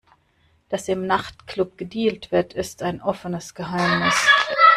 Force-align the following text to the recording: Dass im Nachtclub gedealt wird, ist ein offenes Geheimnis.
Dass 0.69 0.87
im 0.87 1.05
Nachtclub 1.05 1.77
gedealt 1.77 2.31
wird, 2.31 2.53
ist 2.53 2.81
ein 2.81 3.03
offenes 3.03 3.53
Geheimnis. 3.53 4.15